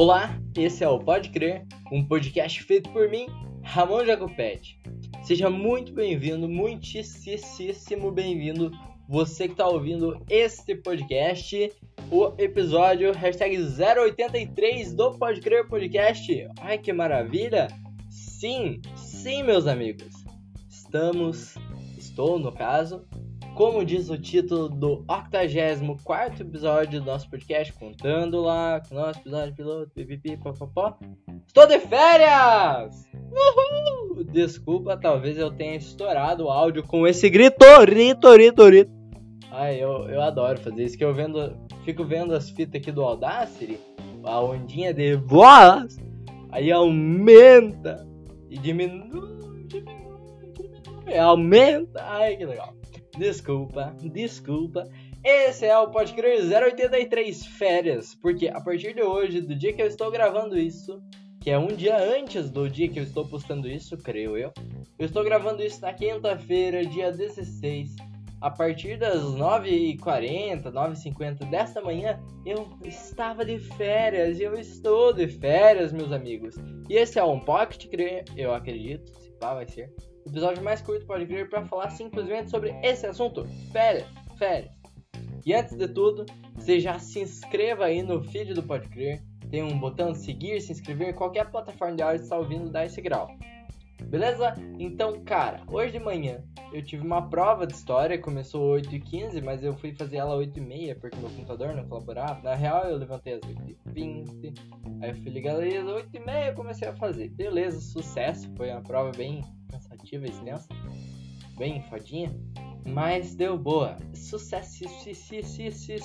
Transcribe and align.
Olá, 0.00 0.40
esse 0.56 0.84
é 0.84 0.88
o 0.88 1.00
Pode 1.00 1.28
Crer, 1.30 1.66
um 1.90 2.04
podcast 2.04 2.62
feito 2.62 2.88
por 2.90 3.10
mim, 3.10 3.26
Ramon 3.64 4.04
Jacopetti. 4.04 4.80
Seja 5.24 5.50
muito 5.50 5.92
bem-vindo, 5.92 6.48
muitíssimo 6.48 8.12
bem-vindo, 8.12 8.70
você 9.08 9.48
que 9.48 9.54
está 9.54 9.66
ouvindo 9.66 10.24
este 10.30 10.76
podcast, 10.76 11.72
o 12.12 12.32
episódio 12.38 13.12
hashtag 13.12 13.58
083 13.58 14.94
do 14.94 15.18
Pode 15.18 15.40
Crer 15.40 15.66
Podcast. 15.66 16.46
Ai 16.60 16.78
que 16.78 16.92
maravilha! 16.92 17.66
Sim, 18.08 18.80
sim, 18.94 19.42
meus 19.42 19.66
amigos, 19.66 20.14
estamos, 20.70 21.56
estou 21.98 22.38
no 22.38 22.52
caso, 22.52 23.04
como 23.54 23.84
diz 23.84 24.08
o 24.10 24.18
título 24.18 24.68
do 24.68 25.04
84 25.08 26.42
episódio 26.42 27.00
do 27.00 27.06
nosso 27.06 27.28
podcast, 27.28 27.72
contando 27.72 28.40
lá 28.40 28.80
com 28.80 28.94
o 28.94 28.98
nosso 28.98 29.20
episódio 29.20 29.54
piloto, 29.54 29.90
pipipi, 29.94 30.36
popopó. 30.36 30.96
Estou 31.46 31.66
de 31.66 31.78
férias! 31.80 33.08
Uhul! 33.14 34.24
Desculpa, 34.24 34.96
talvez 34.96 35.38
eu 35.38 35.50
tenha 35.50 35.76
estourado 35.76 36.44
o 36.44 36.50
áudio 36.50 36.82
com 36.82 37.06
esse 37.06 37.28
grito, 37.28 37.64
rito, 37.88 38.34
rito, 38.36 38.68
rito. 38.68 38.98
Ai, 39.50 39.82
eu, 39.82 40.08
eu 40.08 40.20
adoro 40.20 40.60
fazer 40.60 40.84
isso, 40.84 40.96
que 40.96 41.04
eu 41.04 41.14
vendo, 41.14 41.56
fico 41.84 42.04
vendo 42.04 42.34
as 42.34 42.50
fitas 42.50 42.80
aqui 42.80 42.92
do 42.92 43.02
Audacity, 43.02 43.78
a 44.22 44.40
ondinha 44.40 44.92
de 44.92 45.16
voz, 45.16 45.98
aí 46.50 46.70
aumenta 46.70 48.06
e 48.50 48.58
diminui, 48.58 49.64
diminui, 49.66 50.52
diminui, 50.52 51.18
aumenta, 51.18 52.02
ai 52.02 52.36
que 52.36 52.44
legal. 52.44 52.74
Desculpa, 53.18 53.96
desculpa. 54.00 54.88
Esse 55.24 55.66
é 55.66 55.76
o 55.76 55.90
Pode 55.90 56.14
Crer 56.14 56.40
083 56.40 57.46
Férias, 57.46 58.14
porque 58.14 58.46
a 58.46 58.60
partir 58.60 58.94
de 58.94 59.02
hoje, 59.02 59.40
do 59.40 59.56
dia 59.56 59.72
que 59.72 59.82
eu 59.82 59.88
estou 59.88 60.08
gravando 60.08 60.56
isso, 60.56 61.02
que 61.40 61.50
é 61.50 61.58
um 61.58 61.66
dia 61.66 61.98
antes 61.98 62.48
do 62.48 62.70
dia 62.70 62.88
que 62.88 63.00
eu 63.00 63.02
estou 63.02 63.26
postando 63.26 63.68
isso, 63.68 63.98
creio 63.98 64.36
eu, 64.36 64.52
eu 64.96 65.06
estou 65.06 65.24
gravando 65.24 65.64
isso 65.64 65.80
na 65.80 65.92
quinta-feira, 65.92 66.86
dia 66.86 67.10
16. 67.10 67.96
A 68.40 68.52
partir 68.52 68.96
das 68.96 69.20
9h40, 69.20 70.70
9h50 70.70 71.50
desta 71.50 71.80
manhã, 71.80 72.20
eu 72.46 72.68
estava 72.84 73.44
de 73.44 73.58
férias 73.58 74.38
e 74.38 74.44
eu 74.44 74.54
estou 74.54 75.12
de 75.12 75.26
férias, 75.26 75.92
meus 75.92 76.12
amigos. 76.12 76.54
E 76.88 76.94
esse 76.94 77.18
é 77.18 77.24
um 77.24 77.40
Pocket 77.40 77.88
Crer, 77.88 78.24
eu 78.36 78.54
acredito, 78.54 79.10
se 79.20 79.32
pá, 79.32 79.54
vai 79.54 79.66
ser 79.66 79.92
episódio 80.28 80.62
mais 80.62 80.80
curto 80.80 81.06
pode 81.06 81.24
vir 81.24 81.48
para 81.48 81.64
falar 81.66 81.90
simplesmente 81.90 82.50
sobre 82.50 82.74
esse 82.82 83.06
assunto: 83.06 83.46
férias, 83.72 84.06
férias. 84.38 84.72
E 85.44 85.54
antes 85.54 85.76
de 85.76 85.88
tudo, 85.88 86.26
você 86.54 86.78
já 86.78 86.98
se 86.98 87.20
inscreva 87.20 87.86
aí 87.86 88.02
no 88.02 88.22
feed 88.22 88.54
do 88.54 88.62
Pode 88.62 88.88
Crer. 88.88 89.22
Tem 89.50 89.62
um 89.62 89.78
botão 89.78 90.12
de 90.12 90.18
seguir, 90.18 90.60
se 90.60 90.72
inscrever 90.72 91.08
em 91.08 91.14
qualquer 91.14 91.50
plataforma 91.50 91.96
de 91.96 92.02
áudio 92.02 92.22
está 92.22 92.36
ouvindo, 92.36 92.70
dá 92.70 92.84
esse 92.84 93.00
grau. 93.00 93.28
Beleza? 94.04 94.54
Então, 94.78 95.22
cara, 95.24 95.62
hoje 95.68 95.92
de 95.92 95.98
manhã 95.98 96.42
eu 96.72 96.82
tive 96.82 97.04
uma 97.04 97.28
prova 97.28 97.66
de 97.66 97.72
história, 97.74 98.18
começou 98.18 98.74
8h15, 98.76 99.42
mas 99.42 99.64
eu 99.64 99.74
fui 99.74 99.94
fazer 99.94 100.18
ela 100.18 100.36
8h30 100.36 100.98
porque 101.00 101.16
meu 101.16 101.30
computador 101.30 101.74
não 101.74 101.88
colaborava. 101.88 102.42
Na 102.42 102.54
real, 102.54 102.84
eu 102.84 102.96
levantei 102.96 103.34
às 103.34 103.40
8h20, 103.40 104.54
aí 105.02 105.10
eu 105.10 105.14
fui 105.16 105.30
ligar 105.30 105.56
às 105.56 105.62
8h30 105.62 106.50
e 106.50 106.54
comecei 106.54 106.88
a 106.88 106.94
fazer. 106.94 107.30
Beleza, 107.30 107.80
sucesso, 107.80 108.50
foi 108.56 108.70
uma 108.70 108.82
prova 108.82 109.12
bem 109.16 109.42
cansativa, 110.08 110.26
extensa, 110.26 110.68
bem 111.56 111.82
fodinha, 111.82 112.34
mas 112.86 113.34
deu 113.34 113.58
boa. 113.58 113.96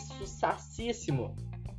Sucessíssimo. 0.09 1.35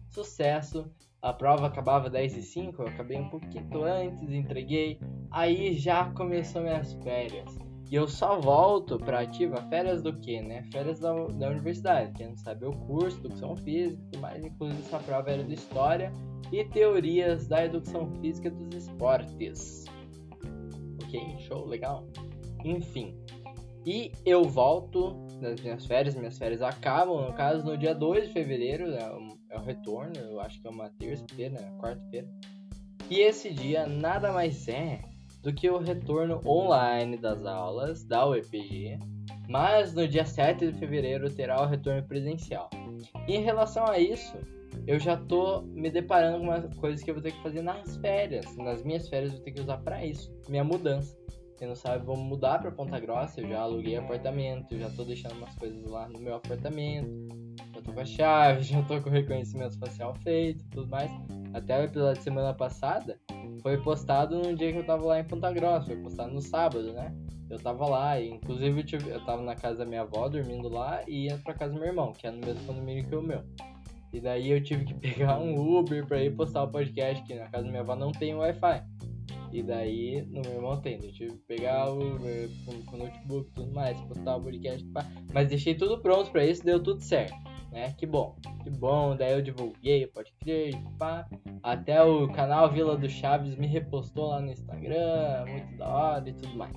Sucesso. 0.08 0.91
A 1.20 1.33
prova 1.33 1.66
acabava 1.66 2.11
10 2.11 2.36
e 2.36 2.42
5, 2.42 2.83
eu 2.83 2.89
acabei 2.89 3.19
um 3.19 3.28
pouquinho 3.28 3.84
antes, 3.84 4.22
entreguei. 4.31 5.00
Aí 5.31 5.75
já 5.75 6.10
começou 6.10 6.60
minhas 6.62 6.93
férias. 7.03 7.59
E 7.91 7.94
eu 7.94 8.06
só 8.06 8.38
volto 8.41 8.99
pra 8.99 9.20
ativa 9.20 9.56
férias 9.69 10.03
do 10.03 10.19
que, 10.20 10.43
né? 10.43 10.62
Férias 10.70 11.00
da, 11.00 11.12
da 11.12 11.49
universidade. 11.49 12.12
Quem 12.12 12.28
não 12.28 12.37
sabe, 12.37 12.66
o 12.66 12.72
curso, 12.72 13.19
educação 13.19 13.56
física 13.56 14.03
e 14.12 14.19
mais. 14.19 14.44
Inclusive, 14.44 14.82
essa 14.82 14.99
prova 14.99 15.31
era 15.31 15.44
de 15.44 15.54
história 15.54 16.12
e 16.53 16.62
teorias 16.65 17.47
da 17.47 17.65
educação 17.65 18.10
física 18.20 18.50
dos 18.50 18.75
esportes 18.75 19.87
show, 21.41 21.64
legal. 21.66 22.06
Enfim. 22.64 23.14
E 23.86 24.12
eu 24.25 24.44
volto 24.44 25.26
nas 25.41 25.60
minhas 25.60 25.84
férias, 25.84 26.14
minhas 26.14 26.38
férias 26.38 26.62
acabam, 26.62 27.26
no 27.26 27.34
caso, 27.34 27.64
no 27.64 27.76
dia 27.76 27.94
2 27.94 28.28
de 28.28 28.32
fevereiro, 28.32 28.91
é 28.91 29.12
o, 29.12 29.38
é 29.50 29.58
o 29.58 29.62
retorno, 29.62 30.16
eu 30.16 30.41
acho 30.41 30.60
que 30.60 30.66
é 30.66 30.70
uma 30.70 30.88
terça-feira, 30.91 31.60
né, 31.60 31.76
quarta-feira. 31.78 32.26
E 33.10 33.20
esse 33.20 33.52
dia 33.52 33.86
nada 33.86 34.32
mais 34.32 34.66
é 34.69 35.02
do 35.42 35.52
que 35.52 35.69
o 35.69 35.78
retorno 35.78 36.41
online 36.47 37.19
das 37.19 37.44
aulas 37.44 38.02
da 38.04 38.26
UEPG, 38.26 38.98
mas 39.48 39.92
no 39.92 40.08
dia 40.08 40.25
7 40.25 40.72
de 40.72 40.78
fevereiro 40.78 41.31
terá 41.31 41.62
o 41.62 41.66
retorno 41.66 42.02
presencial. 42.04 42.70
Em 43.28 43.42
relação 43.42 43.84
a 43.86 43.98
isso, 43.98 44.38
eu 44.87 44.99
já 44.99 45.17
tô 45.17 45.62
me 45.62 45.91
deparando 45.91 46.39
com 46.39 46.45
umas 46.45 46.77
coisas 46.77 47.03
que 47.03 47.11
eu 47.11 47.15
vou 47.15 47.22
ter 47.22 47.33
que 47.33 47.43
fazer 47.43 47.62
nas 47.62 47.97
férias. 47.97 48.56
Nas 48.56 48.83
minhas 48.83 49.09
férias 49.09 49.31
eu 49.33 49.37
vou 49.37 49.45
ter 49.45 49.53
que 49.53 49.61
usar 49.61 49.78
para 49.78 50.05
isso, 50.05 50.33
minha 50.49 50.65
mudança. 50.65 51.17
Quem 51.56 51.69
não 51.69 51.77
sabe, 51.77 52.05
vamos 52.05 52.25
mudar 52.25 52.61
para 52.61 52.71
Ponta 52.72 52.99
Grossa. 52.99 53.41
Eu 53.41 53.49
já 53.49 53.61
aluguei 53.61 53.97
apartamento, 53.97 54.77
já 54.77 54.91
tô 54.91 55.05
deixando 55.05 55.37
umas 55.37 55.55
coisas 55.55 55.84
lá 55.84 56.09
no 56.09 56.19
meu 56.19 56.34
apartamento. 56.34 57.09
Já 57.75 57.81
tô 57.81 57.93
com 57.93 58.00
a 58.00 58.05
chave, 58.05 58.62
já 58.65 58.83
tô 58.83 59.00
com 59.00 59.09
o 59.09 59.12
reconhecimento 59.12 59.78
facial 59.78 60.15
feito, 60.17 60.65
tudo 60.71 60.89
mais. 60.89 61.11
Até 61.53 61.81
o 61.81 61.84
episódio 61.84 62.19
de 62.19 62.25
semana 62.25 62.53
passada 62.53 63.19
foi 63.62 63.81
postado 63.83 64.43
no 64.43 64.55
dia 64.55 64.73
que 64.73 64.78
eu 64.78 64.84
tava 64.84 65.05
lá 65.05 65.21
em 65.21 65.25
Ponta 65.25 65.53
Grossa, 65.53 65.87
foi 65.87 65.97
postado 65.97 66.34
no 66.34 66.43
sábado, 66.43 66.93
né? 66.93 67.15
Eu 67.49 67.59
tava 67.59 67.87
lá, 67.87 68.21
e 68.21 68.31
inclusive 68.31 68.84
eu 69.06 69.25
tava 69.25 69.43
na 69.43 69.55
casa 69.55 69.78
da 69.78 69.87
minha 69.87 70.03
avó 70.03 70.28
dormindo 70.28 70.69
lá 70.69 71.03
e 71.06 71.27
ia 71.27 71.39
pra 71.39 71.55
casa 71.55 71.73
do 71.73 71.78
meu 71.78 71.89
irmão, 71.89 72.12
que 72.12 72.27
é 72.27 72.31
no 72.31 72.44
mesmo 72.44 72.67
condomínio 72.67 73.06
que 73.09 73.15
o 73.15 73.23
meu. 73.23 73.44
E 74.14 74.20
daí 74.20 74.52
eu 74.52 74.62
tive 74.62 74.84
que 74.84 74.94
pegar 74.94 75.41
um 75.41 75.58
Uber 75.58 76.06
pra 76.06 76.22
ir 76.22 76.36
postar 76.36 76.62
o 76.62 76.70
podcast, 76.70 77.22
que 77.25 77.34
na 77.34 77.48
casa 77.48 77.64
da 77.64 77.70
minha 77.70 77.82
avó 77.82 77.97
não 77.97 78.12
tem 78.12 78.32
Wi-Fi. 78.32 78.84
E 79.52 79.60
daí 79.60 80.22
no 80.30 80.41
meu 80.42 80.52
irmão 80.52 80.80
tem. 80.80 80.94
Eu 80.94 81.12
tive 81.12 81.32
que 81.32 81.47
pegar 81.48 81.91
o 81.91 82.14
Uber 82.14 82.48
com, 82.64 82.97
o 82.97 82.98
notebook 82.98 83.50
e 83.50 83.54
tudo 83.54 83.72
mais, 83.72 84.00
postar 84.02 84.36
o 84.36 84.42
podcast. 84.42 84.86
Pá. 84.91 85.04
Mas 85.32 85.48
deixei 85.48 85.75
tudo 85.75 86.00
pronto 86.00 86.30
pra 86.30 86.47
isso, 86.47 86.64
deu 86.64 86.80
tudo 86.80 87.00
certo. 87.00 87.34
Né? 87.72 87.92
Que 87.98 88.06
bom, 88.06 88.36
que 88.62 88.70
bom. 88.70 89.16
Daí 89.16 89.32
eu 89.32 89.42
divulguei, 89.42 90.06
pode 90.06 90.32
crer, 90.41 90.75
pá. 90.96 91.28
Até 91.60 92.00
o 92.00 92.28
canal 92.28 92.70
Vila 92.70 92.96
do 92.96 93.08
Chaves 93.08 93.56
me 93.56 93.66
repostou 93.66 94.28
lá 94.28 94.41
no 94.41 94.52
Instagram, 94.52 95.44
muito 95.48 95.76
da 95.76 95.88
hora 95.88 96.28
e 96.28 96.32
tudo 96.34 96.56
mais. 96.56 96.76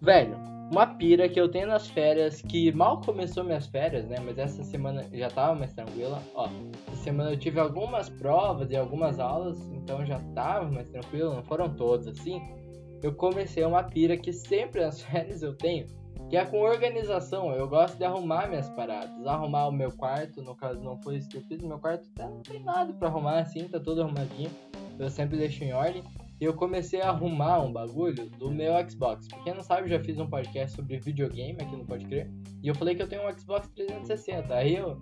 Velho, 0.00 0.55
uma 0.70 0.86
pira 0.86 1.28
que 1.28 1.40
eu 1.40 1.48
tenho 1.48 1.68
nas 1.68 1.86
férias, 1.86 2.42
que 2.42 2.72
mal 2.72 3.00
começou 3.00 3.44
minhas 3.44 3.66
férias, 3.66 4.06
né? 4.06 4.16
Mas 4.24 4.36
essa 4.36 4.64
semana 4.64 5.04
já 5.12 5.28
tava 5.30 5.54
mais 5.54 5.72
tranquila. 5.72 6.20
Ó, 6.34 6.48
essa 6.88 7.02
semana 7.02 7.30
eu 7.30 7.38
tive 7.38 7.60
algumas 7.60 8.08
provas 8.08 8.70
e 8.70 8.76
algumas 8.76 9.20
aulas, 9.20 9.58
então 9.72 10.04
já 10.04 10.18
tava 10.34 10.68
mais 10.70 10.88
tranquilo, 10.88 11.34
não 11.34 11.42
foram 11.44 11.72
todas 11.74 12.08
assim. 12.08 12.40
Eu 13.02 13.14
comecei 13.14 13.64
uma 13.64 13.84
pira 13.84 14.16
que 14.16 14.32
sempre 14.32 14.80
nas 14.80 15.00
férias 15.02 15.42
eu 15.42 15.54
tenho, 15.54 15.86
que 16.28 16.36
é 16.36 16.44
com 16.44 16.60
organização. 16.62 17.52
Eu 17.52 17.68
gosto 17.68 17.96
de 17.96 18.04
arrumar 18.04 18.48
minhas 18.48 18.68
paradas, 18.70 19.24
arrumar 19.24 19.68
o 19.68 19.72
meu 19.72 19.92
quarto, 19.92 20.42
no 20.42 20.56
caso 20.56 20.80
não 20.80 20.96
foi 21.00 21.16
isso 21.16 21.28
que 21.28 21.36
eu 21.36 21.42
fiz, 21.42 21.62
meu 21.62 21.78
quarto 21.78 22.08
tá, 22.14 22.28
não 22.28 22.40
tem 22.40 22.62
nada 22.64 22.92
para 22.92 23.08
arrumar 23.08 23.38
assim, 23.38 23.68
tá 23.68 23.78
todo 23.78 24.02
arrumadinho. 24.02 24.50
Eu 24.98 25.10
sempre 25.10 25.36
deixo 25.36 25.62
em 25.62 25.72
ordem 25.72 26.02
eu 26.44 26.54
comecei 26.54 27.00
a 27.00 27.08
arrumar 27.08 27.60
um 27.62 27.72
bagulho 27.72 28.28
do 28.30 28.50
meu 28.50 28.72
Xbox. 28.88 29.26
Pra 29.28 29.38
quem 29.40 29.54
não 29.54 29.62
sabe, 29.62 29.88
já 29.88 29.98
fiz 30.00 30.18
um 30.18 30.28
podcast 30.28 30.76
sobre 30.76 30.98
videogame 30.98 31.58
aqui 31.60 31.76
no 31.76 31.86
Pode 31.86 32.04
Crer. 32.04 32.30
E 32.62 32.68
eu 32.68 32.74
falei 32.74 32.94
que 32.94 33.02
eu 33.02 33.08
tenho 33.08 33.26
um 33.26 33.38
Xbox 33.38 33.68
360. 33.68 34.54
Aí 34.54 34.76
eu, 34.76 35.00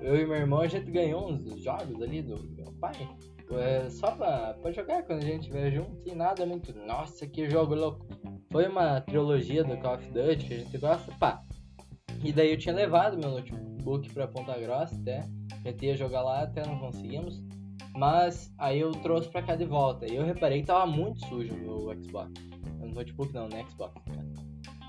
eu 0.00 0.16
e 0.16 0.26
meu 0.26 0.36
irmão, 0.36 0.60
a 0.60 0.66
gente 0.66 0.90
ganhou 0.90 1.30
uns 1.30 1.62
jogos 1.62 2.02
ali 2.02 2.20
do 2.22 2.36
meu 2.50 2.72
pai. 2.80 3.08
É, 3.50 3.88
só 3.88 4.10
pra, 4.10 4.54
pra 4.54 4.72
jogar 4.72 5.02
quando 5.04 5.22
a 5.22 5.26
gente 5.26 5.40
estiver 5.42 5.70
junto 5.70 6.08
e 6.08 6.14
nada 6.14 6.44
muito. 6.44 6.74
Nossa, 6.74 7.26
que 7.26 7.48
jogo 7.48 7.74
louco! 7.74 8.06
Foi 8.50 8.66
uma 8.68 9.00
trilogia 9.00 9.64
do 9.64 9.76
Call 9.78 9.96
of 9.96 10.10
Duty 10.10 10.46
que 10.46 10.54
a 10.54 10.58
gente 10.58 10.78
gosta, 10.78 11.12
pá. 11.18 11.42
E 12.22 12.32
daí 12.32 12.52
eu 12.52 12.58
tinha 12.58 12.74
levado 12.74 13.18
meu 13.18 13.30
notebook 13.30 14.12
pra 14.12 14.26
Ponta 14.26 14.58
Grossa 14.58 14.94
até. 14.96 15.28
A 15.64 15.70
gente 15.70 15.96
jogar 15.96 16.22
lá, 16.22 16.42
até 16.42 16.66
não 16.66 16.78
conseguimos. 16.78 17.42
Mas 17.96 18.52
aí 18.58 18.80
eu 18.80 18.90
trouxe 18.92 19.28
pra 19.28 19.42
cá 19.42 19.54
de 19.54 19.64
volta. 19.64 20.06
E 20.06 20.16
eu 20.16 20.24
reparei 20.24 20.60
que 20.60 20.66
tava 20.66 20.86
muito 20.86 21.24
sujo 21.26 21.54
o 21.54 21.94
Xbox. 21.94 22.32
No 22.80 22.88
notebook 22.88 23.32
não, 23.32 23.48
no 23.48 23.70
Xbox. 23.70 23.94
Né? 24.06 24.24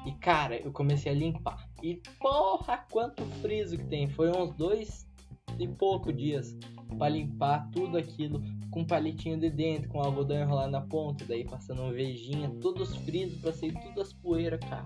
E 0.05 0.11
cara, 0.13 0.57
eu 0.57 0.71
comecei 0.71 1.11
a 1.11 1.15
limpar. 1.15 1.67
E 1.81 2.01
porra, 2.19 2.85
quanto 2.91 3.23
friso 3.41 3.77
que 3.77 3.85
tem. 3.85 4.07
Foi 4.07 4.29
uns 4.29 4.53
dois 4.55 5.07
e 5.59 5.67
pouco 5.67 6.11
dias 6.11 6.57
para 6.97 7.09
limpar 7.09 7.69
tudo 7.71 7.97
aquilo 7.97 8.41
com 8.71 8.85
palitinho 8.85 9.39
de 9.39 9.49
dentro, 9.49 9.89
com 9.89 10.01
algodão 10.01 10.37
enrolado 10.37 10.71
na 10.71 10.81
ponta, 10.81 11.25
daí 11.25 11.45
passando 11.45 11.81
um 11.81 11.91
vejinha, 11.91 12.49
todos 12.61 12.95
frisos 12.97 13.39
pra 13.39 13.53
sair 13.53 13.73
todas 13.73 14.07
as 14.07 14.13
poeiras, 14.13 14.59
cara. 14.59 14.85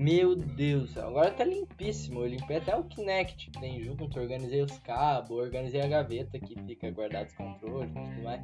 Meu 0.00 0.34
Deus, 0.34 0.96
agora 0.96 1.30
tá 1.30 1.44
limpíssimo. 1.44 2.20
Eu 2.20 2.28
limpei 2.28 2.56
até 2.56 2.74
o 2.74 2.84
Kinect 2.84 3.50
que 3.50 3.60
tem 3.60 3.82
junto, 3.82 4.18
organizei 4.18 4.62
os 4.62 4.78
cabos, 4.78 5.30
organizei 5.30 5.82
a 5.82 5.86
gaveta 5.86 6.38
que 6.38 6.58
fica 6.62 6.90
guardado 6.90 7.26
os 7.26 7.34
controles 7.34 7.90
e 7.90 7.92
tudo 7.92 8.22
mais. 8.22 8.42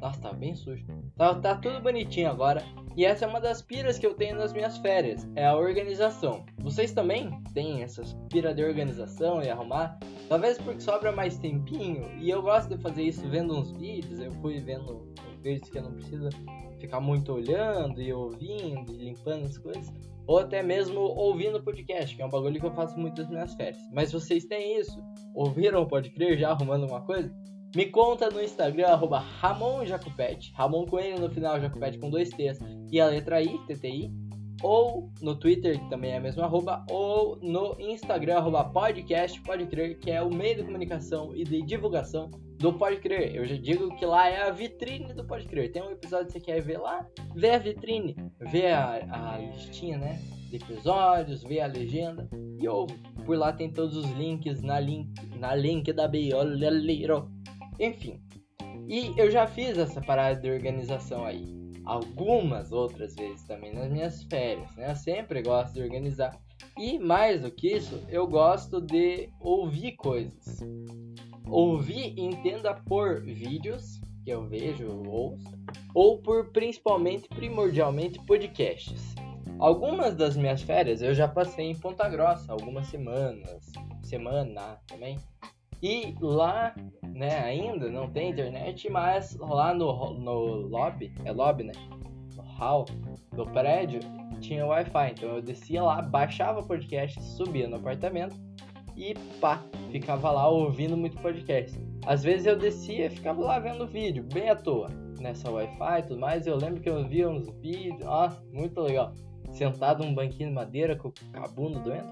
Nossa, 0.00 0.20
tá 0.20 0.32
bem 0.32 0.56
sujo. 0.56 0.84
Tá, 1.16 1.32
tá 1.36 1.54
tudo 1.54 1.80
bonitinho 1.80 2.28
agora. 2.28 2.60
E 2.96 3.04
essa 3.04 3.24
é 3.24 3.28
uma 3.28 3.40
das 3.40 3.62
piras 3.62 4.00
que 4.00 4.04
eu 4.04 4.14
tenho 4.14 4.36
nas 4.36 4.52
minhas 4.52 4.78
férias, 4.78 5.30
é 5.36 5.46
a 5.46 5.56
organização. 5.56 6.44
Vocês 6.58 6.90
também 6.90 7.30
têm 7.54 7.84
essas 7.84 8.12
piras 8.28 8.56
de 8.56 8.64
organização 8.64 9.40
e 9.40 9.48
arrumar? 9.48 10.00
Talvez 10.28 10.58
porque 10.58 10.80
sobra 10.80 11.12
mais 11.12 11.38
tempinho 11.38 12.10
e 12.18 12.28
eu 12.28 12.42
gosto 12.42 12.74
de 12.74 12.82
fazer 12.82 13.04
isso 13.04 13.28
vendo 13.28 13.56
uns 13.56 13.70
vídeos. 13.78 14.18
Eu 14.18 14.32
fui 14.42 14.58
vendo 14.58 15.06
vídeos 15.40 15.70
que 15.70 15.78
eu 15.78 15.84
não 15.84 15.92
preciso 15.92 16.30
ficar 16.80 16.98
muito 16.98 17.32
olhando 17.32 18.02
e 18.02 18.12
ouvindo 18.12 18.92
e 18.92 19.04
limpando 19.04 19.44
as 19.44 19.56
coisas 19.56 20.15
ou 20.26 20.38
até 20.38 20.62
mesmo 20.62 21.00
ouvindo 21.00 21.62
podcast, 21.62 22.14
que 22.14 22.22
é 22.22 22.26
um 22.26 22.30
bagulho 22.30 22.58
que 22.58 22.66
eu 22.66 22.74
faço 22.74 22.98
muito 22.98 23.22
nas 23.22 23.30
minhas 23.30 23.54
férias. 23.54 23.78
Mas 23.92 24.12
vocês 24.12 24.44
têm 24.44 24.80
isso? 24.80 24.98
Ouviram 25.34 25.86
Pode 25.86 26.10
Crer 26.10 26.38
já 26.38 26.50
arrumando 26.50 26.86
uma 26.86 27.00
coisa? 27.00 27.32
Me 27.74 27.86
conta 27.86 28.30
no 28.30 28.42
Instagram, 28.42 28.86
arroba 28.86 29.18
Ramon 29.18 29.84
Jacopete, 29.84 30.52
Ramon 30.54 30.86
N 30.98 31.20
no 31.20 31.28
final, 31.28 31.60
Jacopete 31.60 31.98
com 31.98 32.08
dois 32.08 32.30
T's 32.30 32.58
e 32.90 33.00
a 33.00 33.06
letra 33.06 33.42
I, 33.42 33.58
TTI, 33.66 34.10
ou 34.66 35.12
no 35.22 35.36
Twitter, 35.36 35.78
que 35.78 35.88
também 35.88 36.10
é 36.10 36.16
a 36.16 36.20
mesma 36.20 36.42
arroba, 36.42 36.84
ou 36.90 37.38
no 37.40 37.76
Instagram, 37.78 38.38
arroba 38.38 38.64
podcast, 38.64 39.40
pode 39.42 39.64
crer, 39.66 39.96
que 40.00 40.10
é 40.10 40.20
o 40.20 40.28
meio 40.28 40.56
de 40.56 40.64
comunicação 40.64 41.34
e 41.36 41.44
de 41.44 41.62
divulgação 41.62 42.28
do 42.58 42.72
Pode 42.72 42.96
Crer. 42.96 43.36
Eu 43.36 43.46
já 43.46 43.54
digo 43.54 43.94
que 43.96 44.04
lá 44.04 44.28
é 44.28 44.42
a 44.42 44.50
vitrine 44.50 45.14
do 45.14 45.24
Pode 45.24 45.46
Crer. 45.46 45.70
Tem 45.70 45.82
um 45.82 45.92
episódio 45.92 46.26
que 46.26 46.32
você 46.32 46.40
quer 46.40 46.60
ver 46.62 46.78
lá, 46.78 47.06
vê 47.36 47.50
a 47.50 47.58
vitrine, 47.58 48.16
vê 48.40 48.72
a, 48.72 49.34
a 49.34 49.38
listinha, 49.38 49.98
né? 49.98 50.20
De 50.50 50.56
episódios, 50.56 51.44
vê 51.44 51.60
a 51.60 51.66
legenda 51.68 52.28
e 52.60 52.66
ouve. 52.66 52.98
Por 53.24 53.38
lá 53.38 53.52
tem 53.52 53.70
todos 53.70 53.96
os 53.96 54.10
links 54.12 54.62
na 54.62 54.80
link, 54.80 55.08
na 55.38 55.54
link 55.54 55.92
da 55.92 56.08
Biolero. 56.08 57.30
Enfim. 57.78 58.20
E 58.88 59.12
eu 59.16 59.30
já 59.30 59.46
fiz 59.46 59.78
essa 59.78 60.00
parada 60.00 60.40
de 60.40 60.50
organização 60.50 61.24
aí. 61.24 61.65
Algumas 61.86 62.72
outras 62.72 63.14
vezes 63.14 63.44
também 63.44 63.72
nas 63.72 63.90
minhas 63.90 64.22
férias, 64.24 64.74
né? 64.76 64.90
Eu 64.90 64.96
sempre 64.96 65.40
gosto 65.40 65.74
de 65.74 65.82
organizar. 65.82 66.36
E 66.76 66.98
mais 66.98 67.40
do 67.40 67.50
que 67.50 67.74
isso, 67.74 68.02
eu 68.08 68.26
gosto 68.26 68.80
de 68.80 69.30
ouvir 69.40 69.92
coisas 69.92 70.60
ouvir 71.48 72.18
entenda 72.18 72.74
por 72.74 73.22
vídeos 73.22 74.00
que 74.24 74.30
eu 74.30 74.44
vejo 74.44 74.88
ou 74.88 75.08
ouço, 75.08 75.52
ou 75.94 76.18
por 76.18 76.50
principalmente, 76.50 77.28
primordialmente, 77.28 78.18
podcasts. 78.26 79.14
Algumas 79.58 80.14
das 80.14 80.36
minhas 80.36 80.60
férias 80.60 81.00
eu 81.00 81.14
já 81.14 81.28
passei 81.28 81.66
em 81.66 81.78
Ponta 81.78 82.08
Grossa, 82.08 82.52
algumas 82.52 82.88
semanas, 82.88 83.72
semana 84.02 84.78
também. 84.86 85.18
E 85.82 86.14
lá, 86.20 86.74
né, 87.16 87.38
ainda 87.38 87.90
não 87.90 88.08
tem 88.08 88.30
internet, 88.30 88.90
mas 88.90 89.36
lá 89.36 89.72
no, 89.72 90.12
no 90.14 90.68
lobby, 90.68 91.10
é 91.24 91.32
lobby, 91.32 91.64
né? 91.64 91.72
No 92.36 92.42
hall 92.42 92.84
do 93.32 93.46
prédio, 93.46 94.00
tinha 94.40 94.66
Wi-Fi. 94.66 95.12
Então 95.12 95.36
eu 95.36 95.42
descia 95.42 95.82
lá, 95.82 96.02
baixava 96.02 96.60
o 96.60 96.66
podcast, 96.66 97.20
subia 97.22 97.66
no 97.66 97.76
apartamento 97.76 98.36
e 98.94 99.14
pá, 99.40 99.62
ficava 99.90 100.30
lá 100.30 100.46
ouvindo 100.48 100.96
muito 100.96 101.18
podcast. 101.18 101.78
Às 102.06 102.22
vezes 102.22 102.46
eu 102.46 102.56
descia 102.56 103.06
e 103.06 103.10
ficava 103.10 103.42
lá 103.42 103.58
vendo 103.58 103.86
vídeo, 103.86 104.22
bem 104.32 104.50
à 104.50 104.54
toa, 104.54 104.88
nessa 105.18 105.50
Wi-Fi 105.50 105.98
e 105.98 106.02
tudo 106.02 106.20
mais. 106.20 106.46
Eu 106.46 106.56
lembro 106.56 106.80
que 106.80 106.88
eu 106.88 107.06
via 107.08 107.28
uns 107.28 107.48
vídeos, 107.60 108.00
nossa, 108.00 108.40
muito 108.52 108.80
legal. 108.80 109.12
Sentado 109.52 110.04
num 110.04 110.14
banquinho 110.14 110.50
de 110.50 110.54
madeira 110.54 110.96
com 110.96 111.08
o 111.08 111.12
cabuno 111.32 111.80
doendo. 111.80 112.08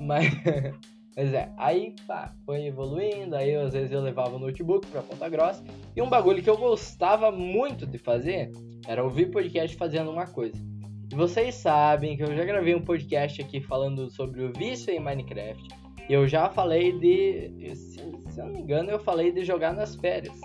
Mas, 0.00 0.26
mas 1.16 1.32
é, 1.32 1.52
aí 1.56 1.94
pá, 2.06 2.34
foi 2.44 2.66
evoluindo. 2.66 3.36
Aí 3.36 3.54
às 3.54 3.72
vezes 3.72 3.92
eu 3.92 4.00
levava 4.00 4.36
o 4.36 4.38
notebook 4.38 4.86
pra 4.88 5.02
Ponta 5.02 5.28
Grossa. 5.28 5.62
E 5.94 6.02
um 6.02 6.08
bagulho 6.08 6.42
que 6.42 6.50
eu 6.50 6.56
gostava 6.56 7.30
muito 7.30 7.86
de 7.86 7.98
fazer 7.98 8.50
era 8.86 9.02
ouvir 9.02 9.30
podcast 9.30 9.76
fazendo 9.76 10.10
uma 10.10 10.26
coisa. 10.26 10.56
E 11.12 11.14
vocês 11.14 11.54
sabem 11.54 12.16
que 12.16 12.22
eu 12.22 12.34
já 12.34 12.44
gravei 12.44 12.74
um 12.74 12.82
podcast 12.82 13.40
aqui 13.40 13.60
falando 13.60 14.10
sobre 14.10 14.42
o 14.42 14.52
vício 14.52 14.92
em 14.92 14.98
Minecraft 14.98 15.84
eu 16.08 16.28
já 16.28 16.50
falei 16.50 16.92
de. 16.92 17.74
Se, 17.74 17.98
se 18.30 18.40
eu 18.40 18.46
não 18.46 18.52
me 18.52 18.60
engano, 18.60 18.90
eu 18.90 18.98
falei 18.98 19.32
de 19.32 19.44
jogar 19.44 19.72
nas 19.72 19.96
férias. 19.96 20.38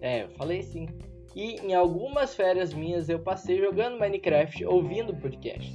É, 0.00 0.24
eu 0.24 0.30
falei 0.30 0.62
sim. 0.62 0.88
E 1.34 1.56
em 1.60 1.74
algumas 1.74 2.34
férias 2.34 2.72
minhas 2.72 3.08
eu 3.08 3.18
passei 3.18 3.58
jogando 3.58 3.98
Minecraft, 3.98 4.64
ouvindo 4.64 5.14
podcast. 5.14 5.72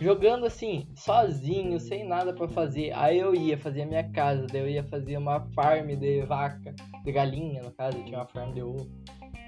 Jogando 0.00 0.46
assim, 0.46 0.86
sozinho, 0.94 1.78
sem 1.78 2.06
nada 2.06 2.32
para 2.32 2.48
fazer. 2.48 2.92
Aí 2.94 3.18
eu 3.18 3.34
ia 3.34 3.56
fazer 3.56 3.82
a 3.82 3.86
minha 3.86 4.04
casa, 4.10 4.46
daí 4.46 4.60
eu 4.60 4.68
ia 4.68 4.84
fazer 4.84 5.16
uma 5.16 5.40
farm 5.54 5.86
de 5.88 6.22
vaca, 6.22 6.74
de 7.04 7.12
galinha, 7.12 7.62
no 7.62 7.70
caso, 7.70 7.98
eu 7.98 8.04
tinha 8.04 8.18
uma 8.18 8.26
farm 8.26 8.52
de 8.52 8.62
ovo. 8.62 8.90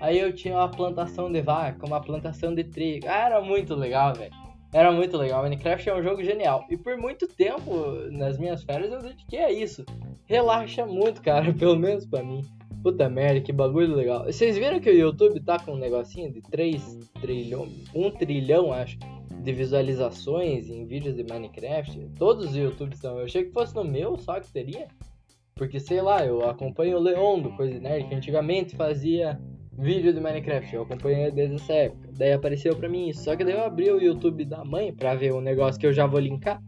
Aí 0.01 0.19
eu 0.19 0.33
tinha 0.33 0.55
uma 0.55 0.71
plantação 0.71 1.33
de 1.33 1.41
vaca, 1.41 1.87
uma 1.87 2.01
plantação 2.01 2.55
de 2.55 2.65
trigo. 2.65 3.07
Ah, 3.09 3.27
era 3.27 3.41
muito 3.41 3.75
legal, 3.75 4.15
velho. 4.15 4.33
Era 4.73 4.93
muito 4.93 5.17
legal. 5.17 5.43
Minecraft 5.43 5.89
é 5.89 5.95
um 5.95 6.03
jogo 6.03 6.23
genial. 6.23 6.65
E 6.69 6.77
por 6.77 6.97
muito 6.99 7.27
tempo, 7.27 7.73
nas 8.11 8.39
minhas 8.39 8.63
férias, 8.63 8.93
eu 8.93 9.01
dediquei 9.01 9.43
a 9.43 9.51
isso. 9.51 9.85
Relaxa 10.27 10.85
muito, 10.85 11.23
cara. 11.23 11.53
Pelo 11.55 11.77
menos 11.77 12.05
pra 12.05 12.23
mim. 12.23 12.43
Puta 12.83 13.09
merda, 13.09 13.41
que 13.41 13.53
bagulho 13.53 13.97
legal. 13.97 14.25
Vocês 14.27 14.57
viram 14.57 14.79
que 14.79 14.91
o 14.91 14.95
YouTube 14.95 15.41
tá 15.41 15.59
com 15.59 15.73
um 15.73 15.79
negocinho 15.79 16.31
de 16.31 16.41
3 16.43 17.11
trilhão, 17.21 17.67
1 17.95 18.11
trilhão, 18.13 18.73
acho, 18.73 18.99
de 19.47 19.53
visualizações 19.53 20.69
em 20.69 20.85
vídeos 20.85 21.15
de 21.15 21.23
Minecraft? 21.23 22.11
Todos 22.19 22.47
os 22.47 22.57
YouTubes 22.57 22.99
estão. 22.99 23.17
Eu 23.17 23.27
achei 23.27 23.45
que 23.45 23.53
fosse 23.53 23.77
no 23.77 23.85
meu 23.85 24.19
só 24.19 24.41
que 24.41 24.53
teria. 24.53 24.89
Porque, 25.55 25.79
sei 25.79 26.03
lá, 26.03 26.27
eu 26.27 26.51
acompanho 26.51 26.97
o 26.97 27.01
Leon 27.01 27.41
do 27.41 27.51
Coisa 27.53 27.79
Nerd, 27.79 28.09
que 28.09 28.15
antigamente 28.17 28.75
fazia 28.75 29.41
vídeo 29.79 30.13
de 30.13 30.21
Minecraft. 30.21 30.75
Eu 30.75 30.83
acompanhei 30.83 31.31
desde 31.31 31.55
essa 31.55 31.73
época. 31.73 32.11
Daí 32.19 32.33
apareceu 32.33 32.75
pra 32.75 32.89
mim 32.89 33.09
isso. 33.09 33.23
Só 33.23 33.37
que 33.37 33.45
daí 33.45 33.55
eu 33.55 33.63
abri 33.63 33.89
o 33.89 34.03
YouTube 34.03 34.45
da 34.45 34.65
mãe 34.65 34.93
pra 34.93 35.15
ver 35.15 35.33
um 35.33 35.41
negócio 35.41 35.81
que 35.81 35.87
eu 35.87 35.93
já 35.93 36.07
vou 36.07 36.19
linkar. 36.19 36.61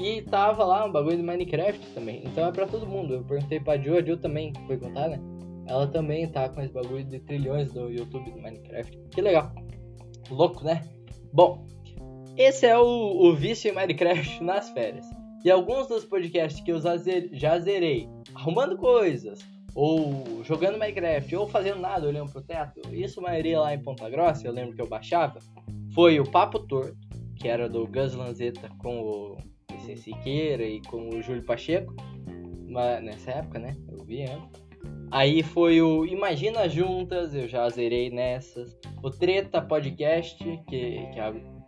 E 0.00 0.22
tava 0.22 0.64
lá 0.64 0.84
um 0.84 0.92
bagulho 0.92 1.16
de 1.16 1.22
Minecraft 1.24 1.84
também. 1.94 2.22
Então 2.24 2.46
é 2.46 2.52
pra 2.52 2.66
todo 2.66 2.86
mundo. 2.86 3.14
Eu 3.14 3.24
perguntei 3.24 3.58
pra 3.58 3.76
Jo, 3.76 3.96
a 3.96 4.02
Jo 4.02 4.16
também 4.16 4.52
foi 4.68 4.78
contar, 4.78 5.08
né? 5.08 5.20
Ela 5.66 5.88
também 5.88 6.28
tá 6.28 6.48
com 6.48 6.60
esse 6.60 6.72
bagulho 6.72 7.04
de 7.04 7.18
trilhões 7.18 7.72
do 7.72 7.90
YouTube 7.90 8.30
do 8.30 8.40
Minecraft. 8.40 8.96
Que 9.10 9.20
legal. 9.20 9.52
Louco, 10.30 10.64
né? 10.64 10.80
Bom, 11.32 11.66
esse 12.36 12.66
é 12.66 12.76
o, 12.76 12.84
o 12.84 13.34
vício 13.34 13.70
em 13.70 13.74
Minecraft 13.74 14.42
nas 14.42 14.70
férias. 14.70 15.06
E 15.44 15.50
alguns 15.50 15.86
dos 15.86 16.04
podcasts 16.04 16.62
que 16.62 16.72
eu 16.72 16.80
já 17.32 17.58
zerei, 17.58 18.08
arrumando 18.34 18.76
coisas, 18.76 19.40
ou 19.74 20.42
jogando 20.42 20.78
Minecraft, 20.78 21.36
ou 21.36 21.46
fazendo 21.46 21.80
nada, 21.80 22.06
olhando 22.06 22.32
pro 22.32 22.42
teto. 22.42 22.80
Isso 22.92 23.20
maioria 23.20 23.60
lá 23.60 23.74
em 23.74 23.82
Ponta 23.82 24.08
Grossa, 24.08 24.46
eu 24.46 24.52
lembro 24.52 24.74
que 24.74 24.80
eu 24.80 24.88
baixava, 24.88 25.38
foi 25.94 26.18
o 26.18 26.30
Papo 26.30 26.60
Torto, 26.60 26.96
que 27.36 27.46
era 27.46 27.68
do 27.68 27.86
Gus 27.86 28.14
Lanzetta 28.14 28.70
com 28.78 29.00
o 29.00 29.36
PC 29.66 29.96
Siqueira 29.96 30.64
e 30.64 30.80
com 30.82 31.10
o 31.10 31.22
Júlio 31.22 31.44
Pacheco, 31.44 31.94
mas 32.68 33.02
nessa 33.02 33.32
época, 33.32 33.58
né? 33.58 33.76
Eu 33.88 34.04
vi 34.04 34.22
antes. 34.22 34.64
Aí 35.10 35.42
foi 35.42 35.80
o 35.80 36.04
Imagina 36.06 36.68
Juntas, 36.68 37.34
eu 37.34 37.46
já 37.46 37.68
zerei 37.68 38.10
nessas. 38.10 38.76
O 39.02 39.10
Treta 39.10 39.60
Podcast, 39.60 40.36
que, 40.36 40.56
que 41.12 41.20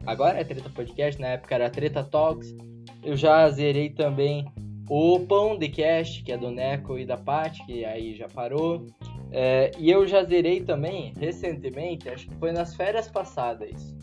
agora 0.06 0.40
é 0.40 0.44
Treta 0.44 0.70
Podcast, 0.70 1.20
na 1.20 1.28
época 1.28 1.54
era 1.54 1.70
Treta 1.70 2.04
Talks. 2.04 2.54
Eu 3.02 3.16
já 3.16 3.48
zerei 3.50 3.90
também 3.90 4.46
o 4.88 5.20
Pão 5.20 5.58
de 5.58 5.68
Cast, 5.68 6.22
que 6.22 6.32
é 6.32 6.38
do 6.38 6.50
Neco 6.50 6.98
e 6.98 7.04
da 7.04 7.16
Pat, 7.16 7.58
que 7.66 7.84
aí 7.84 8.14
já 8.14 8.28
parou. 8.28 8.86
É, 9.32 9.72
e 9.78 9.90
eu 9.90 10.06
já 10.06 10.22
zerei 10.24 10.60
também, 10.60 11.12
recentemente, 11.18 12.08
acho 12.08 12.28
que 12.28 12.34
foi 12.36 12.52
nas 12.52 12.74
férias 12.74 13.08
passadas. 13.08 13.94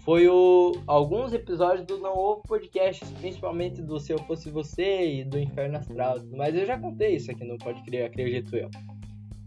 Foi 0.00 0.28
o, 0.28 0.72
alguns 0.86 1.32
episódios 1.32 1.84
do 1.84 1.98
Não 1.98 2.16
Ovo 2.16 2.42
Podcast, 2.42 3.04
principalmente 3.14 3.82
do 3.82 3.98
Se 3.98 4.12
Eu 4.12 4.18
Fosse 4.20 4.50
Você 4.50 5.18
e 5.18 5.24
do 5.24 5.38
Inferno 5.38 5.76
Astral. 5.78 6.20
Mas 6.30 6.54
eu 6.54 6.64
já 6.64 6.78
contei 6.78 7.16
isso 7.16 7.30
aqui 7.30 7.44
no 7.44 7.58
Pode 7.58 7.82
Crer, 7.82 8.06
acredito 8.06 8.56
eu. 8.56 8.70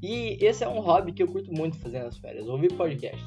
E 0.02 0.38
esse 0.42 0.64
é 0.64 0.68
um 0.68 0.80
hobby 0.80 1.14
que 1.14 1.24
eu 1.24 1.28
curto 1.28 1.52
muito 1.52 1.78
fazer 1.78 2.04
nas 2.04 2.18
férias, 2.18 2.48
ouvir 2.48 2.74
podcast. 2.74 3.24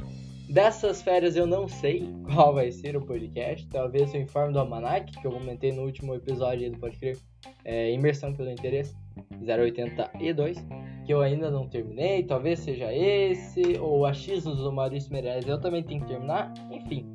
Dessas 0.53 1.01
férias 1.01 1.35
eu 1.35 1.47
não 1.47 1.67
sei 1.67 2.07
qual 2.31 2.53
vai 2.53 2.71
ser 2.71 2.95
o 2.95 3.01
podcast. 3.01 3.67
Talvez 3.69 4.13
o 4.13 4.19
Informe 4.19 4.53
do 4.53 4.59
Almanac, 4.59 5.11
que 5.11 5.27
eu 5.27 5.33
comentei 5.33 5.73
no 5.73 5.83
último 5.83 6.15
episódio 6.15 6.71
do 6.71 6.79
Pode 6.79 6.99
Crer, 6.99 7.17
é, 7.65 7.91
Imersão 7.91 8.35
pelo 8.35 8.51
Interesse 8.51 8.95
082, 9.41 10.63
que 11.07 11.15
eu 11.15 11.23
ainda 11.23 11.51
não 11.51 11.67
terminei. 11.67 12.23
Talvez 12.23 12.59
seja 12.59 12.93
esse, 12.93 13.79
ou 13.81 14.05
Achismos 14.05 14.59
do 14.59 14.71
Maurício 14.71 15.11
Meirelles, 15.11 15.49
eu 15.49 15.59
também 15.59 15.83
tenho 15.83 16.03
que 16.03 16.09
terminar. 16.09 16.53
Enfim. 16.71 17.07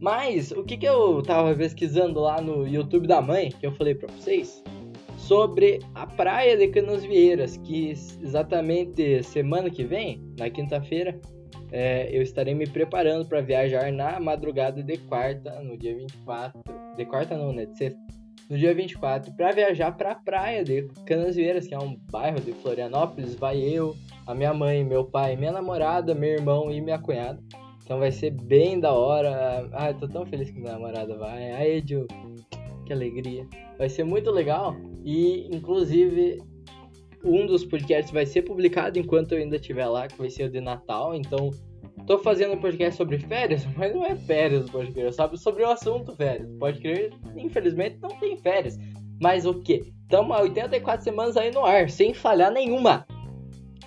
Mas 0.00 0.50
o 0.50 0.64
que, 0.64 0.76
que 0.76 0.88
eu 0.88 1.22
tava 1.22 1.54
pesquisando 1.54 2.18
lá 2.18 2.40
no 2.40 2.66
YouTube 2.66 3.06
da 3.06 3.22
mãe, 3.22 3.50
que 3.50 3.68
eu 3.68 3.72
falei 3.72 3.94
pra 3.94 4.12
vocês, 4.12 4.64
sobre 5.16 5.78
a 5.94 6.08
praia 6.08 6.56
de 6.56 6.66
Canasvieiras, 6.66 7.56
que 7.58 7.90
exatamente 7.90 9.22
semana 9.22 9.70
que 9.70 9.84
vem, 9.84 10.20
na 10.36 10.50
quinta-feira, 10.50 11.20
é, 11.72 12.08
eu 12.10 12.22
estarei 12.22 12.54
me 12.54 12.66
preparando 12.66 13.26
para 13.26 13.40
viajar 13.40 13.92
na 13.92 14.18
madrugada 14.18 14.82
de 14.82 14.96
quarta, 14.98 15.60
no 15.60 15.76
dia 15.76 15.94
24 15.94 16.62
de 16.96 17.04
quarta 17.06 17.36
não, 17.36 17.52
né? 17.52 17.66
De 17.66 17.76
sexta. 17.76 18.00
No 18.48 18.58
dia 18.58 18.74
24, 18.74 19.32
pra 19.34 19.52
viajar 19.52 19.92
pra 19.92 20.14
praia 20.14 20.64
de 20.64 20.88
Canasvieiras, 21.06 21.68
que 21.68 21.74
é 21.74 21.78
um 21.78 21.96
bairro 22.10 22.40
de 22.40 22.52
Florianópolis. 22.52 23.36
Vai 23.36 23.60
eu, 23.60 23.94
a 24.26 24.34
minha 24.34 24.52
mãe, 24.52 24.82
meu 24.82 25.04
pai, 25.04 25.36
minha 25.36 25.52
namorada, 25.52 26.16
meu 26.16 26.30
irmão 26.30 26.68
e 26.70 26.80
minha 26.80 26.98
cunhada. 26.98 27.40
Então 27.84 28.00
vai 28.00 28.10
ser 28.10 28.30
bem 28.30 28.80
da 28.80 28.92
hora. 28.92 29.68
Ah, 29.72 29.90
eu 29.90 29.94
tô 29.94 30.08
tão 30.08 30.26
feliz 30.26 30.50
que 30.50 30.58
minha 30.58 30.72
namorada 30.72 31.16
vai. 31.16 31.52
Aí, 31.52 31.76
Edil, 31.76 32.08
que 32.84 32.92
alegria. 32.92 33.46
Vai 33.78 33.88
ser 33.88 34.02
muito 34.02 34.32
legal. 34.32 34.74
E, 35.04 35.48
inclusive, 35.54 36.42
um 37.24 37.46
dos 37.46 37.64
podcasts 37.64 38.12
vai 38.12 38.24
ser 38.26 38.42
publicado 38.42 38.98
enquanto 38.98 39.32
eu 39.32 39.38
ainda 39.38 39.56
estiver 39.56 39.86
lá, 39.86 40.08
que 40.08 40.16
vai 40.16 40.30
ser 40.30 40.44
o 40.44 40.50
de 40.50 40.60
Natal. 40.60 41.14
Então, 41.14 41.50
tô 42.06 42.18
fazendo 42.18 42.54
um 42.54 42.60
podcast 42.60 42.96
sobre 42.96 43.18
férias, 43.18 43.66
mas 43.76 43.94
não 43.94 44.04
é 44.04 44.16
férias, 44.16 44.70
pode 44.70 44.92
crer. 44.92 45.12
Sabe 45.12 45.38
sobre 45.38 45.62
o 45.62 45.70
assunto 45.70 46.14
férias. 46.16 46.50
Pode 46.58 46.80
crer, 46.80 47.12
infelizmente 47.36 47.98
não 48.00 48.10
tem 48.18 48.36
férias. 48.36 48.78
Mas 49.20 49.44
o 49.44 49.54
que? 49.60 49.92
Estamos 50.02 50.36
há 50.36 50.40
84 50.42 51.04
semanas 51.04 51.36
aí 51.36 51.52
no 51.52 51.64
ar, 51.64 51.90
sem 51.90 52.14
falhar 52.14 52.50
nenhuma. 52.50 53.06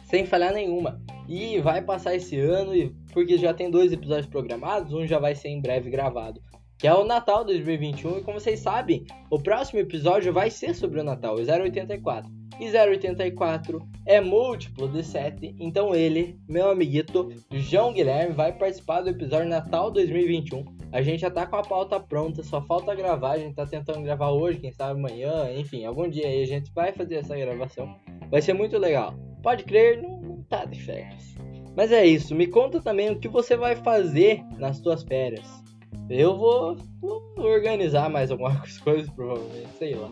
Sem 0.04 0.26
falhar 0.26 0.54
nenhuma. 0.54 1.02
E 1.28 1.60
vai 1.60 1.82
passar 1.82 2.16
esse 2.16 2.40
ano, 2.40 2.72
porque 3.12 3.38
já 3.38 3.54
tem 3.54 3.72
dois 3.72 3.92
episódios 3.92 4.28
programados, 4.28 4.94
um 4.94 5.08
já 5.08 5.18
vai 5.20 5.34
ser 5.34 5.50
em 5.50 5.62
breve 5.62 5.90
gravado, 5.90 6.40
que 6.78 6.88
é 6.88 6.94
o 6.94 7.04
Natal 7.04 7.44
2021. 7.44 8.20
E 8.20 8.22
como 8.22 8.40
vocês 8.40 8.60
sabem, 8.60 9.06
o 9.32 9.40
próximo 9.42 9.80
episódio 9.80 10.32
vai 10.32 10.52
ser 10.52 10.76
sobre 10.76 11.00
o 11.00 11.04
Natal, 11.04 11.36
o 11.36 11.40
084. 11.40 12.43
E 12.60 12.70
084 12.70 13.88
é 14.06 14.22
múltiplo 14.22 14.88
de 14.88 15.04
7, 15.04 15.56
então 15.60 15.96
ele, 15.96 16.40
meu 16.48 16.70
amiguito 16.70 17.30
João 17.52 17.94
Guilherme, 17.94 18.34
vai 18.34 18.52
participar 18.52 19.02
do 19.02 19.10
episódio 19.10 19.50
Natal 19.50 19.90
2021. 19.92 20.64
A 20.92 21.02
gente 21.02 21.22
já 21.22 21.32
tá 21.32 21.48
com 21.48 21.56
a 21.56 21.64
pauta 21.64 22.00
pronta, 22.00 22.44
só 22.44 22.62
falta 22.62 22.94
gravar. 22.94 23.32
A 23.32 23.40
gente 23.40 23.56
tá 23.56 23.66
tentando 23.66 24.04
gravar 24.04 24.30
hoje, 24.30 24.60
quem 24.60 24.72
sabe 24.72 25.00
amanhã, 25.00 25.52
enfim, 25.56 25.86
algum 25.86 26.08
dia 26.08 26.28
aí 26.28 26.44
a 26.44 26.46
gente 26.46 26.72
vai 26.74 26.92
fazer 26.92 27.16
essa 27.16 27.36
gravação. 27.36 27.96
Vai 28.30 28.42
ser 28.42 28.54
muito 28.54 28.78
legal. 28.78 29.16
Pode 29.42 29.64
crer, 29.64 30.02
não, 30.02 30.22
não 30.22 30.44
tá 30.44 30.66
de 30.66 30.80
férias. 30.80 31.36
Mas 31.76 31.92
é 31.92 32.06
isso, 32.06 32.36
me 32.36 32.46
conta 32.46 32.80
também 32.80 33.10
o 33.10 33.20
que 33.20 33.28
você 33.28 33.56
vai 33.58 33.76
fazer 33.76 34.44
nas 34.60 34.78
suas 34.78 35.04
férias. 35.04 35.64
Eu 36.10 36.38
vou, 36.38 36.78
vou 37.02 37.34
organizar 37.38 38.10
mais 38.10 38.30
algumas 38.30 38.78
coisas, 38.80 39.10
provavelmente, 39.10 39.70
sei 39.80 39.96
lá. 39.96 40.12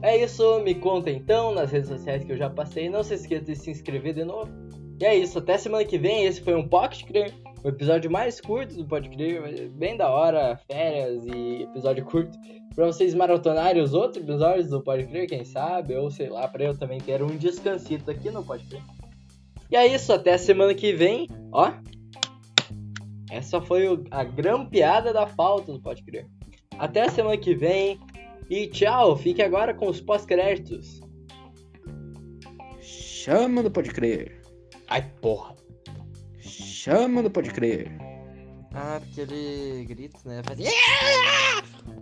É 0.00 0.16
isso, 0.16 0.60
me 0.60 0.74
conta 0.74 1.10
então 1.10 1.52
nas 1.52 1.72
redes 1.72 1.88
sociais 1.88 2.22
que 2.22 2.32
eu 2.32 2.36
já 2.36 2.48
passei. 2.48 2.88
Não 2.88 3.02
se 3.02 3.14
esqueça 3.14 3.44
de 3.44 3.56
se 3.56 3.70
inscrever 3.70 4.14
de 4.14 4.24
novo. 4.24 4.50
E 5.00 5.04
é 5.04 5.14
isso, 5.14 5.38
até 5.38 5.58
semana 5.58 5.84
que 5.84 5.98
vem. 5.98 6.24
Esse 6.24 6.40
foi 6.40 6.54
um 6.54 6.66
Pocket 6.66 7.04
Clear, 7.04 7.30
o 7.64 7.68
episódio 7.68 8.10
mais 8.10 8.40
curto 8.40 8.76
do 8.76 8.86
Pocket 8.86 9.12
Clear. 9.12 9.42
Bem 9.70 9.96
da 9.96 10.08
hora, 10.08 10.56
férias 10.70 11.24
e 11.26 11.62
episódio 11.62 12.04
curto. 12.04 12.38
Pra 12.74 12.86
vocês 12.86 13.12
maratonarem 13.14 13.82
os 13.82 13.92
outros 13.92 14.22
episódios 14.22 14.68
do 14.68 14.80
Pocket 14.80 15.08
Clear, 15.08 15.26
quem 15.26 15.44
sabe, 15.44 15.96
ou 15.96 16.10
sei 16.10 16.28
lá, 16.28 16.46
pra 16.46 16.64
eu 16.64 16.78
também 16.78 17.00
ter 17.00 17.22
um 17.22 17.36
descansito 17.36 18.10
aqui 18.10 18.30
no 18.30 18.44
Pocket 18.44 18.68
Clear. 18.68 18.84
E 19.70 19.76
é 19.76 19.86
isso, 19.86 20.12
até 20.12 20.38
semana 20.38 20.74
que 20.74 20.92
vem. 20.92 21.26
Ó, 21.52 21.72
essa 23.30 23.60
foi 23.60 23.86
a 24.10 24.24
grampeada 24.24 25.12
da 25.12 25.26
falta 25.26 25.72
do 25.72 25.80
Pode 25.80 26.02
Crer. 26.02 26.26
Até 26.78 27.08
semana 27.10 27.36
que 27.36 27.54
vem. 27.54 27.98
E 28.48 28.66
tchau, 28.68 29.16
fique 29.16 29.42
agora 29.42 29.74
com 29.74 29.88
os 29.88 30.00
pós-créditos. 30.00 31.00
Chama 32.80 33.62
do 33.62 33.70
Pode 33.70 33.90
Crer. 33.90 34.40
Ai, 34.88 35.02
porra. 35.20 35.54
Chama 36.40 37.22
do 37.22 37.30
Pode 37.30 37.50
Crer. 37.50 37.90
Ah, 38.72 38.96
aquele 38.96 39.84
grito, 39.86 40.18
né? 40.24 40.42
Faz... 40.42 40.58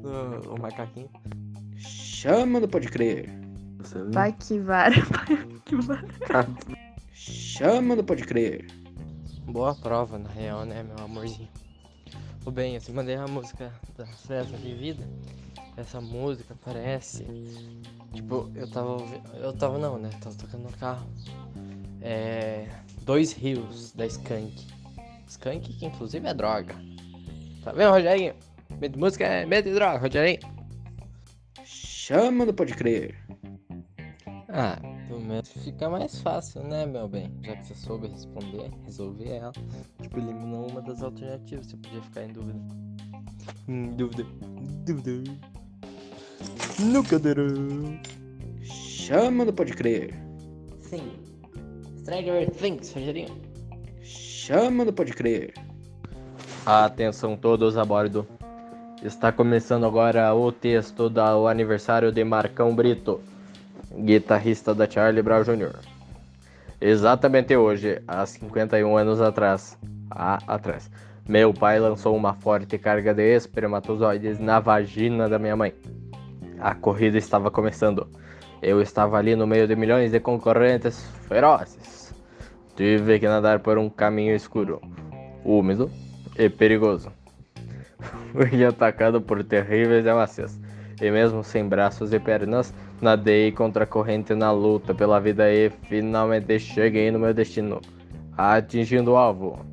o, 0.05 0.55
o 0.55 0.61
macaquinho. 0.61 1.11
Chama 1.79 2.61
do 2.61 2.69
Pode 2.69 2.89
Crer. 2.89 3.29
Vai 4.13 4.33
que 4.33 4.59
vara, 4.61 4.95
vai 5.03 5.61
que 5.65 5.77
vara. 5.77 6.07
Chama 7.13 7.97
do 7.97 8.05
Pode 8.05 8.25
Crer. 8.25 8.67
Boa 9.47 9.75
prova, 9.75 10.19
na 10.19 10.29
real, 10.29 10.65
né, 10.65 10.83
meu 10.83 11.05
amorzinho? 11.05 11.49
Tudo 12.39 12.53
bem, 12.53 12.75
eu 12.75 12.81
te 12.81 12.93
mandei 12.93 13.17
a 13.17 13.27
música 13.27 13.73
da 13.97 14.07
Festa 14.07 14.57
de 14.59 14.75
Vida. 14.75 15.05
Essa 15.77 16.01
música 16.01 16.57
parece. 16.65 17.25
Tipo, 18.13 18.51
eu 18.55 18.71
tava 18.71 18.93
ouvindo. 18.93 19.37
Eu 19.37 19.53
tava 19.53 19.79
não, 19.79 19.99
né? 19.99 20.11
Tava 20.21 20.35
tocando 20.37 20.63
no 20.63 20.77
carro. 20.79 21.07
É. 22.01 22.67
Dois 23.03 23.33
Rios 23.33 23.93
da 23.93 24.07
Skank. 24.07 24.67
Skank, 25.29 25.73
que 25.75 25.87
inclusive 25.87 26.27
é 26.27 26.35
droga. 26.35 26.75
Tá 27.63 27.73
vendo, 27.73 27.91
Rogerinho? 27.91 28.35
Medo 28.81 28.93
de 28.95 28.99
música 28.99 29.25
é 29.25 29.45
medo 29.45 29.69
de 29.69 29.75
droga, 29.75 29.99
Rogerinho. 29.99 30.41
Chama 31.65 32.47
do 32.47 32.55
Pode 32.55 32.75
Crer. 32.75 33.15
Ah, 34.49 34.79
pelo 35.09 35.21
menos 35.21 35.51
fica 35.51 35.91
mais 35.91 36.21
fácil, 36.21 36.63
né, 36.63 36.87
meu 36.87 37.09
bem? 37.09 37.31
Já 37.43 37.57
que 37.57 37.67
você 37.67 37.75
soube 37.75 38.07
responder, 38.07 38.71
resolver 38.85 39.29
ela. 39.29 39.53
Tipo, 40.01 40.19
eliminou 40.19 40.71
uma 40.71 40.81
das 40.81 41.03
alternativas, 41.03 41.67
você 41.67 41.77
podia 41.77 42.01
ficar 42.03 42.23
em 42.23 42.33
dúvida. 42.33 42.59
Em 43.69 43.91
dúvida. 43.91 44.25
Dúvida. 44.87 45.56
Nunca 46.79 47.19
derão. 47.19 47.99
Chama 48.63 49.47
do 49.47 49.53
Pode 49.53 49.73
Crer. 49.73 50.15
Sim. 50.81 51.11
Stranger 52.01 52.51
Things, 52.51 52.93
Rogerinho. 52.93 53.35
Chama 54.03 54.85
do 54.85 54.93
Pode 54.93 55.13
Crer. 55.15 55.55
Atenção 56.67 57.37
todos 57.37 57.79
a 57.79 57.85
bordo. 57.85 58.27
Está 59.03 59.33
começando 59.33 59.87
agora 59.87 60.35
o 60.35 60.53
texto 60.53 61.09
do 61.09 61.47
aniversário 61.47 62.13
de 62.13 62.23
Marcão 62.25 62.75
Brito, 62.75 63.21
guitarrista 63.95 64.75
da 64.75 64.89
Charlie 64.89 65.23
Brown 65.23 65.45
Jr. 65.45 65.79
Exatamente 66.81 67.57
hoje, 67.57 68.03
há 68.07 68.27
51 68.27 68.97
anos 68.97 69.21
atrás, 69.21 69.79
ah, 70.11 70.39
atrás, 70.47 70.91
meu 71.27 71.55
pai 71.55 71.81
lançou 71.81 72.15
uma 72.15 72.35
forte 72.35 72.77
carga 72.79 73.15
de 73.15 73.35
espermatozoides 73.35 74.39
na 74.39 74.61
vagina 74.61 75.29
da 75.29 75.39
minha 75.39 75.57
mãe. 75.57 75.73
A 76.67 76.75
corrida 76.75 77.17
estava 77.17 77.49
começando. 77.49 78.09
Eu 78.61 78.83
estava 78.83 79.17
ali 79.17 79.37
no 79.37 79.47
meio 79.47 79.69
de 79.69 79.77
milhões 79.77 80.11
de 80.11 80.19
concorrentes 80.19 81.01
ferozes. 81.29 82.13
Tive 82.75 83.21
que 83.21 83.29
nadar 83.29 83.61
por 83.61 83.79
um 83.79 83.89
caminho 83.89 84.35
escuro, 84.35 84.81
úmido 85.45 85.89
e 86.37 86.51
perigoso. 86.51 87.13
Fui 88.35 88.65
atacado 88.65 89.21
por 89.21 89.45
terríveis 89.45 90.05
hemácias. 90.05 90.61
E 91.01 91.09
mesmo 91.09 91.45
sem 91.45 91.69
braços 91.69 92.13
e 92.13 92.19
pernas, 92.19 92.75
nadei 93.01 93.53
contra 93.53 93.85
a 93.85 93.87
corrente 93.87 94.35
na 94.35 94.51
luta 94.51 94.93
pela 94.93 95.21
vida 95.21 95.49
e 95.49 95.71
finalmente 95.71 96.59
cheguei 96.59 97.13
no 97.13 97.21
meu 97.21 97.33
destino, 97.33 97.81
atingindo 98.37 99.13
o 99.13 99.17
alvo. 99.17 99.65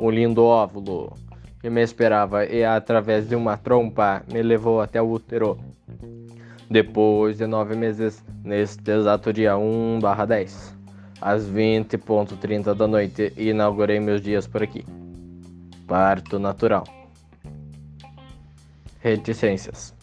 Um 0.00 0.10
lindo 0.10 0.42
óvulo 0.42 1.14
que 1.60 1.70
me 1.70 1.82
esperava 1.82 2.44
e, 2.44 2.64
através 2.64 3.28
de 3.28 3.36
uma 3.36 3.56
trompa, 3.56 4.24
me 4.32 4.42
levou 4.42 4.80
até 4.80 5.00
o 5.00 5.08
útero. 5.08 5.75
Depois 6.68 7.38
de 7.38 7.46
nove 7.46 7.76
meses, 7.76 8.24
neste 8.42 8.90
exato 8.90 9.32
dia 9.32 9.56
1/10, 9.56 10.74
às 11.20 11.48
20h30 11.48 12.74
da 12.74 12.88
noite, 12.88 13.32
inaugurei 13.36 14.00
meus 14.00 14.20
dias 14.20 14.48
por 14.48 14.64
aqui. 14.64 14.84
Parto 15.86 16.40
natural. 16.40 16.84
Reticências. 18.98 19.94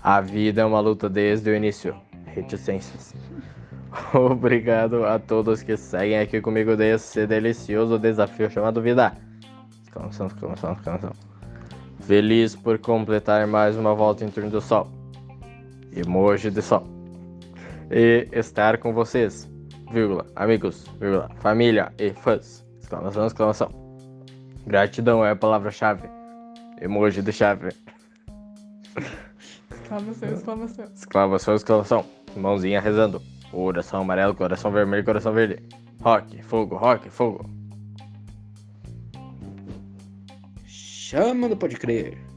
A 0.00 0.20
vida 0.20 0.62
é 0.62 0.64
uma 0.64 0.78
luta 0.78 1.08
desde 1.08 1.50
o 1.50 1.54
início. 1.54 1.96
Reticências. 2.26 3.12
Obrigado 4.14 5.04
a 5.04 5.18
todos 5.18 5.64
que 5.64 5.76
seguem 5.76 6.20
aqui 6.20 6.40
comigo 6.40 6.76
desse 6.76 7.26
delicioso 7.26 7.98
desafio 7.98 8.48
chamado 8.48 8.80
vida. 8.80 9.12
Exclamação, 9.82 10.28
exclamação, 10.28 10.72
exclamação. 10.74 11.12
Feliz 12.02 12.54
por 12.54 12.78
completar 12.78 13.48
mais 13.48 13.76
uma 13.76 13.94
volta 13.96 14.24
em 14.24 14.30
torno 14.30 14.50
do 14.50 14.60
sol. 14.60 14.99
Emoji 15.94 16.50
de 16.50 16.62
sol. 16.62 16.86
E 17.90 18.28
estar 18.32 18.78
com 18.78 18.92
vocês, 18.92 19.50
vírgula, 19.90 20.26
amigos, 20.36 20.86
vírgula, 21.00 21.28
família 21.36 21.92
e 21.98 22.10
fãs. 22.10 22.64
Exclamação, 22.80 23.26
exclamação. 23.26 23.70
Gratidão 24.66 25.24
é 25.24 25.30
a 25.30 25.36
palavra-chave. 25.36 26.08
Emoji 26.80 27.22
de 27.22 27.32
chave. 27.32 27.70
Exclamação, 29.70 30.32
exclamação. 30.32 30.84
Exclamação, 30.94 31.54
exclamação. 31.54 32.04
Mãozinha 32.36 32.80
rezando. 32.80 33.20
Coração 33.50 34.02
amarelo, 34.02 34.34
coração 34.34 34.70
vermelho, 34.70 35.04
coração 35.04 35.32
verde. 35.32 35.60
Rock, 36.00 36.40
fogo, 36.42 36.76
rock, 36.76 37.10
fogo. 37.10 37.50
Chama 40.66 41.48
do 41.48 41.56
Pode 41.56 41.76
Crer. 41.76 42.29